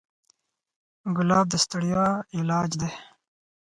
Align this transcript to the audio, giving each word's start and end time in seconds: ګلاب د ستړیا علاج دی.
ګلاب 1.15 1.45
د 1.49 1.53
ستړیا 1.63 2.05
علاج 2.37 2.69
دی. 2.81 2.91